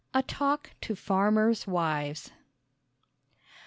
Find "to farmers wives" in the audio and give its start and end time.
0.81-2.31